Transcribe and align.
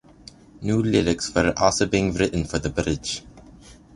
New 0.63 0.81
lyrics 0.81 1.31
were 1.35 1.53
also 1.57 1.87
written 1.87 2.43
for 2.43 2.57
the 2.57 2.71
bridge. 2.71 3.21